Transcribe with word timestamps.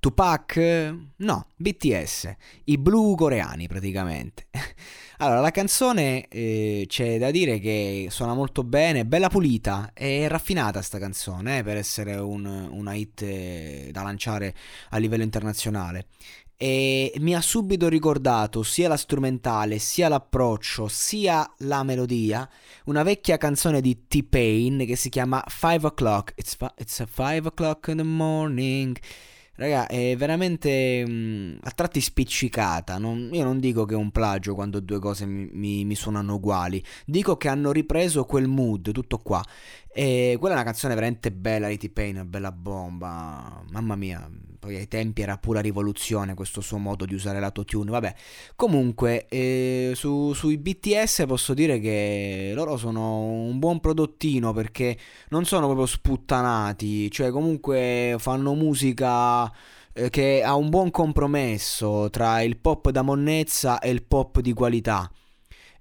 Tupac? 0.00 0.56
No, 1.16 1.46
BTS. 1.56 2.36
I 2.64 2.78
blu 2.78 3.14
coreani 3.16 3.66
praticamente. 3.66 4.46
Allora, 5.20 5.40
la 5.40 5.50
canzone 5.50 6.28
eh, 6.28 6.84
c'è 6.86 7.18
da 7.18 7.32
dire 7.32 7.58
che 7.58 8.06
suona 8.08 8.34
molto 8.34 8.62
bene, 8.62 9.04
bella 9.04 9.28
pulita, 9.28 9.90
è 9.92 10.28
raffinata 10.28 10.80
sta 10.80 11.00
canzone 11.00 11.58
eh, 11.58 11.62
per 11.64 11.76
essere 11.76 12.14
un, 12.14 12.46
una 12.46 12.94
hit 12.94 13.22
eh, 13.22 13.88
da 13.90 14.02
lanciare 14.02 14.54
a 14.90 14.98
livello 14.98 15.24
internazionale. 15.24 16.06
E 16.56 17.12
mi 17.18 17.34
ha 17.34 17.40
subito 17.40 17.88
ricordato 17.88 18.62
sia 18.62 18.86
la 18.86 18.96
strumentale, 18.96 19.78
sia 19.78 20.06
l'approccio, 20.06 20.86
sia 20.86 21.48
la 21.58 21.82
melodia, 21.82 22.48
una 22.84 23.02
vecchia 23.02 23.38
canzone 23.38 23.80
di 23.80 24.06
T-Pain 24.06 24.84
che 24.86 24.94
si 24.94 25.08
chiama 25.08 25.42
Five 25.48 25.86
O'Clock. 25.86 26.34
It's, 26.36 26.54
fi- 26.54 26.72
it's 26.76 27.00
a 27.00 27.06
five 27.06 27.44
o'clock 27.48 27.88
in 27.88 27.96
the 27.96 28.04
morning. 28.04 28.96
Raga, 29.58 29.88
è 29.88 30.14
veramente 30.16 31.04
mh, 31.04 31.10
mm, 31.10 31.56
a 31.62 31.70
tratti 31.72 32.00
spiccicata. 32.00 32.96
Non, 32.98 33.28
io 33.32 33.42
non 33.42 33.58
dico 33.58 33.84
che 33.86 33.94
è 33.94 33.96
un 33.96 34.12
plagio 34.12 34.54
quando 34.54 34.78
due 34.78 35.00
cose 35.00 35.26
mi, 35.26 35.48
mi, 35.52 35.84
mi, 35.84 35.96
suonano 35.96 36.34
uguali. 36.34 36.80
Dico 37.04 37.36
che 37.36 37.48
hanno 37.48 37.72
ripreso 37.72 38.24
quel 38.24 38.46
mood, 38.46 38.92
tutto 38.92 39.18
qua. 39.18 39.44
E 39.92 40.36
quella 40.38 40.54
è 40.54 40.58
una 40.58 40.64
canzone 40.64 40.94
veramente 40.94 41.32
bella 41.32 41.66
di 41.66 41.76
T-Pain, 41.76 42.14
una 42.14 42.24
bella 42.24 42.52
bomba. 42.52 43.64
Mamma 43.72 43.96
mia, 43.96 44.30
poi 44.58 44.76
ai 44.76 44.88
tempi 44.88 45.22
era 45.22 45.38
pura 45.38 45.60
rivoluzione 45.60 46.34
questo 46.34 46.60
suo 46.60 46.78
modo 46.78 47.04
di 47.04 47.14
usare 47.14 47.40
l'autotune. 47.40 47.90
Vabbè, 47.90 48.14
comunque, 48.56 49.26
eh, 49.28 49.92
su, 49.94 50.32
sui 50.32 50.58
BTS 50.58 51.24
posso 51.26 51.54
dire 51.54 51.78
che 51.78 52.52
loro 52.54 52.76
sono 52.76 53.22
un 53.22 53.58
buon 53.58 53.80
prodottino 53.80 54.52
perché 54.52 54.96
non 55.30 55.44
sono 55.44 55.66
proprio 55.66 55.86
sputtanati, 55.86 57.10
cioè 57.10 57.30
comunque 57.30 58.16
fanno 58.18 58.54
musica 58.54 59.50
eh, 59.92 60.10
che 60.10 60.42
ha 60.42 60.54
un 60.54 60.68
buon 60.70 60.90
compromesso 60.90 62.08
tra 62.10 62.40
il 62.42 62.56
pop 62.56 62.90
da 62.90 63.02
monnezza 63.02 63.78
e 63.80 63.90
il 63.90 64.02
pop 64.02 64.40
di 64.40 64.52
qualità. 64.52 65.10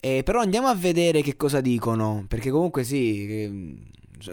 Eh, 0.00 0.22
però 0.24 0.40
andiamo 0.40 0.66
a 0.66 0.74
vedere 0.74 1.22
che 1.22 1.36
cosa 1.36 1.60
dicono, 1.60 2.24
perché 2.28 2.50
comunque 2.50 2.82
sì, 2.84 3.78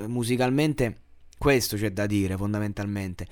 musicalmente 0.08 1.09
questo 1.40 1.78
c'è 1.78 1.92
da 1.92 2.06
dire 2.06 2.38
fondamentalmente. 2.38 3.26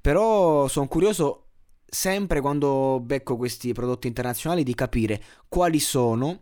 Però 0.00 0.68
sono 0.68 0.88
curioso 0.88 1.46
sempre 1.86 2.40
quando 2.40 3.00
becco 3.02 3.36
questi 3.36 3.72
prodotti 3.72 4.08
internazionali 4.08 4.64
di 4.64 4.74
capire 4.74 5.22
quali 5.48 5.78
sono 5.78 6.40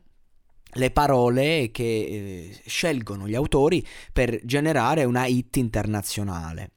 le 0.74 0.90
parole 0.92 1.70
che 1.72 1.82
eh, 1.82 2.60
scelgono 2.64 3.28
gli 3.28 3.34
autori 3.34 3.84
per 4.12 4.40
generare 4.44 5.04
una 5.04 5.26
hit 5.26 5.56
internazionale. 5.56 6.70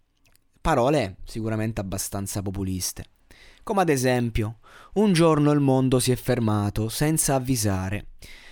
Parole 0.59 1.17
sicuramente 1.23 1.81
abbastanza 1.81 2.41
populiste. 2.41 3.05
Come 3.63 3.81
ad 3.81 3.89
esempio, 3.89 4.59
un 4.95 5.13
giorno 5.13 5.51
il 5.51 5.59
mondo 5.59 5.99
si 5.99 6.11
è 6.11 6.15
fermato 6.15 6.89
senza 6.89 7.35
avvisare. 7.35 8.07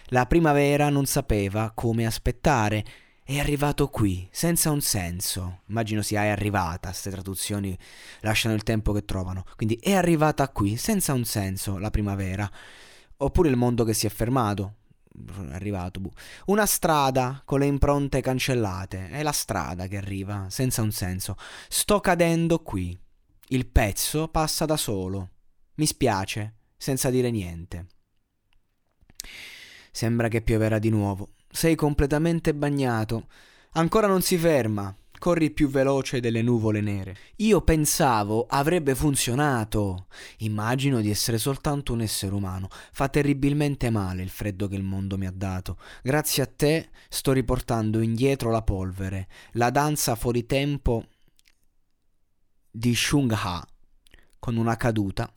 La 0.07 0.25
primavera 0.25 0.89
non 0.89 1.05
sapeva 1.05 1.71
come 1.73 2.05
aspettare 2.05 2.85
è 3.23 3.39
arrivato 3.39 3.87
qui, 3.87 4.27
senza 4.31 4.71
un 4.71 4.81
senso. 4.81 5.61
Immagino 5.67 6.01
sia 6.01 6.23
è 6.23 6.27
arrivata, 6.27 6.89
queste 6.89 7.09
traduzioni 7.09 7.77
lasciano 8.21 8.55
il 8.55 8.63
tempo 8.63 8.91
che 8.91 9.05
trovano. 9.05 9.45
Quindi 9.55 9.75
è 9.75 9.93
arrivata 9.93 10.49
qui, 10.49 10.75
senza 10.75 11.13
un 11.13 11.23
senso, 11.23 11.77
la 11.77 11.91
primavera. 11.91 12.49
Oppure 13.17 13.49
il 13.49 13.55
mondo 13.55 13.83
che 13.83 13.93
si 13.93 14.05
è 14.05 14.09
fermato. 14.09 14.75
È 15.13 15.53
arrivato. 15.53 15.99
Buh. 15.99 16.11
Una 16.47 16.65
strada 16.65 17.41
con 17.45 17.59
le 17.59 17.67
impronte 17.67 18.21
cancellate. 18.21 19.09
È 19.09 19.23
la 19.23 19.31
strada 19.31 19.87
che 19.87 19.97
arriva, 19.97 20.47
senza 20.49 20.81
un 20.81 20.91
senso. 20.91 21.37
Sto 21.69 21.99
cadendo 21.99 22.59
qui. 22.59 22.97
Il 23.49 23.67
pezzo 23.67 24.27
passa 24.27 24.65
da 24.65 24.77
solo. 24.77 25.29
Mi 25.75 25.85
spiace, 25.85 26.55
senza 26.75 27.09
dire 27.09 27.29
niente. 27.29 27.87
Sembra 29.91 30.27
che 30.27 30.41
pioverà 30.41 30.79
di 30.79 30.89
nuovo. 30.89 31.33
Sei 31.51 31.75
completamente 31.75 32.53
bagnato. 32.53 33.27
Ancora 33.73 34.07
non 34.07 34.21
si 34.21 34.37
ferma. 34.37 34.95
Corri 35.19 35.51
più 35.51 35.69
veloce 35.69 36.19
delle 36.19 36.41
nuvole 36.41 36.81
nere. 36.81 37.15
Io 37.37 37.61
pensavo 37.61 38.47
avrebbe 38.49 38.95
funzionato. 38.95 40.07
Immagino 40.39 40.99
di 40.99 41.11
essere 41.11 41.37
soltanto 41.37 41.93
un 41.93 42.01
essere 42.01 42.33
umano. 42.33 42.69
Fa 42.91 43.07
terribilmente 43.07 43.91
male 43.91 44.23
il 44.23 44.29
freddo 44.29 44.67
che 44.67 44.75
il 44.75 44.83
mondo 44.83 45.19
mi 45.19 45.27
ha 45.27 45.31
dato. 45.31 45.77
Grazie 46.01 46.41
a 46.41 46.47
te 46.47 46.89
sto 47.07 47.33
riportando 47.33 47.99
indietro 47.99 48.49
la 48.49 48.63
polvere, 48.63 49.27
la 49.51 49.69
danza 49.69 50.15
fuori 50.15 50.47
tempo 50.47 51.05
di 52.71 52.95
Shung 52.95 53.31
Ha. 53.31 53.67
Con 54.39 54.57
una 54.57 54.75
caduta. 54.75 55.31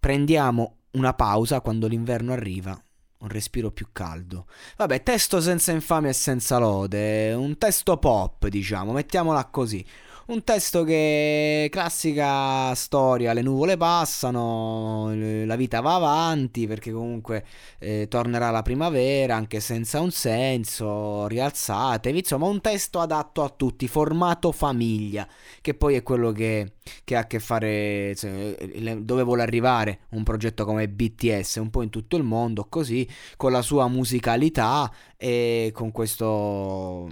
Prendiamo 0.00 0.78
una 0.92 1.12
pausa 1.12 1.60
quando 1.60 1.86
l'inverno 1.86 2.32
arriva 2.32 2.82
un 3.22 3.28
respiro 3.28 3.70
più 3.70 3.88
caldo. 3.92 4.46
Vabbè, 4.76 5.02
testo 5.02 5.40
senza 5.40 5.72
infamia 5.72 6.10
e 6.10 6.14
senza 6.14 6.58
lode, 6.58 7.32
un 7.32 7.56
testo 7.56 7.96
pop, 7.96 8.46
diciamo, 8.48 8.92
mettiamola 8.92 9.46
così. 9.46 9.84
Un 10.24 10.44
testo 10.44 10.84
che 10.84 11.68
classica 11.68 12.72
storia, 12.76 13.32
le 13.32 13.42
nuvole 13.42 13.76
passano, 13.76 15.12
la 15.44 15.56
vita 15.56 15.80
va 15.80 15.96
avanti 15.96 16.68
perché 16.68 16.92
comunque 16.92 17.44
eh, 17.80 18.06
tornerà 18.08 18.50
la 18.50 18.62
primavera 18.62 19.34
anche 19.34 19.58
senza 19.58 20.00
un 20.00 20.12
senso, 20.12 21.26
rialzatevi, 21.26 22.18
insomma 22.18 22.46
un 22.46 22.60
testo 22.60 23.00
adatto 23.00 23.42
a 23.42 23.48
tutti, 23.48 23.88
formato 23.88 24.52
famiglia, 24.52 25.26
che 25.60 25.74
poi 25.74 25.96
è 25.96 26.04
quello 26.04 26.30
che, 26.30 26.74
che 27.02 27.16
ha 27.16 27.20
a 27.20 27.26
che 27.26 27.40
fare, 27.40 28.14
cioè, 28.14 28.54
dove 29.00 29.22
vuole 29.24 29.42
arrivare 29.42 30.02
un 30.10 30.22
progetto 30.22 30.64
come 30.64 30.88
BTS, 30.88 31.56
un 31.56 31.70
po' 31.70 31.82
in 31.82 31.90
tutto 31.90 32.16
il 32.16 32.22
mondo, 32.22 32.66
così, 32.68 33.08
con 33.36 33.50
la 33.50 33.62
sua 33.62 33.88
musicalità 33.88 34.90
e 35.16 35.70
con, 35.74 35.90
questo, 35.90 37.10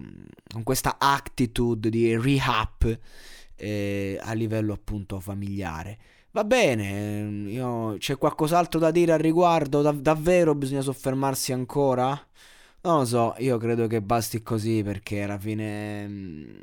con 0.53 0.63
questa 0.63 0.97
attitude 0.99 1.91
di 1.91 2.17
rehab 2.17 2.99
eh, 3.57 4.19
a 4.21 4.33
livello 4.33 4.73
appunto 4.73 5.21
familiare. 5.21 5.99
Va 6.33 6.45
bene, 6.45 7.49
io, 7.51 7.97
c'è 7.99 8.17
qualcos'altro 8.17 8.79
da 8.79 8.91
dire 8.91 9.13
al 9.13 9.19
riguardo? 9.19 9.83
Da- 9.83 9.91
davvero 9.93 10.55
bisogna 10.55 10.81
soffermarsi 10.81 11.53
ancora? 11.53 12.09
Non 12.83 12.99
lo 13.01 13.05
so, 13.05 13.35
io 13.39 13.59
credo 13.59 13.87
che 13.87 14.01
basti 14.01 14.43
così 14.43 14.83
perché 14.83 15.23
alla 15.23 15.39
fine 15.39 16.07
mm, 16.09 16.63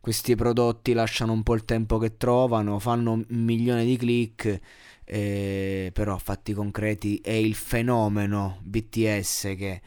questi 0.00 0.36
prodotti 0.36 0.92
lasciano 0.92 1.32
un 1.32 1.42
po' 1.42 1.54
il 1.54 1.64
tempo 1.64 1.98
che 1.98 2.16
trovano, 2.16 2.78
fanno 2.78 3.12
un 3.12 3.24
milione 3.28 3.84
di 3.84 3.96
click, 3.96 4.60
eh, 5.04 5.90
però 5.92 6.18
fatti 6.18 6.52
concreti 6.52 7.18
è 7.22 7.32
il 7.32 7.54
fenomeno 7.54 8.60
BTS 8.62 9.54
che 9.56 9.80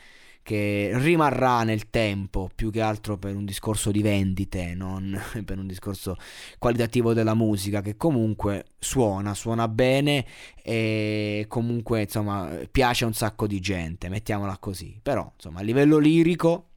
che 0.49 0.89
rimarrà 0.95 1.61
nel 1.61 1.91
tempo 1.91 2.49
più 2.55 2.71
che 2.71 2.81
altro 2.81 3.19
per 3.19 3.35
un 3.35 3.45
discorso 3.45 3.91
di 3.91 4.01
vendite, 4.01 4.73
non 4.73 5.15
per 5.45 5.59
un 5.59 5.67
discorso 5.67 6.17
qualitativo 6.57 7.13
della 7.13 7.35
musica 7.35 7.81
che 7.81 7.95
comunque 7.97 8.65
suona, 8.79 9.35
suona 9.35 9.67
bene 9.67 10.25
e 10.63 11.45
comunque 11.47 12.01
insomma 12.01 12.49
piace 12.71 13.03
a 13.03 13.07
un 13.07 13.13
sacco 13.13 13.45
di 13.45 13.59
gente, 13.59 14.09
mettiamola 14.09 14.57
così. 14.57 14.99
Però 15.03 15.31
insomma 15.35 15.59
a 15.59 15.61
livello 15.61 15.99
lirico 15.99 16.68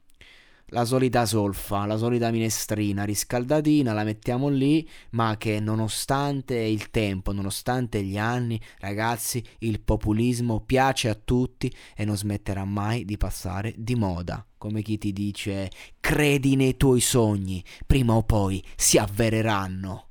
la 0.73 0.85
solita 0.85 1.25
solfa, 1.27 1.85
la 1.85 1.97
solita 1.97 2.31
minestrina 2.31 3.03
riscaldatina, 3.03 3.93
la 3.93 4.03
mettiamo 4.03 4.49
lì, 4.49 4.87
ma 5.11 5.37
che 5.37 5.59
nonostante 5.59 6.55
il 6.55 6.89
tempo, 6.89 7.31
nonostante 7.31 8.03
gli 8.03 8.17
anni, 8.17 8.59
ragazzi, 8.79 9.43
il 9.59 9.81
populismo 9.81 10.61
piace 10.61 11.09
a 11.09 11.15
tutti 11.15 11.71
e 11.95 12.05
non 12.05 12.17
smetterà 12.17 12.65
mai 12.65 13.05
di 13.05 13.17
passare 13.17 13.75
di 13.77 13.93
moda. 13.93 14.45
Come 14.57 14.81
chi 14.81 14.97
ti 14.97 15.13
dice, 15.13 15.69
credi 15.99 16.55
nei 16.55 16.75
tuoi 16.75 17.01
sogni, 17.01 17.63
prima 17.85 18.15
o 18.15 18.23
poi 18.23 18.63
si 18.75 18.97
avvereranno. 18.97 20.07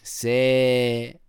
Se 0.00 1.20